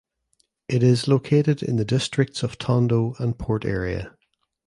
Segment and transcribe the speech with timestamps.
[0.67, 4.15] It is located in the districts of Tondo and Port Area.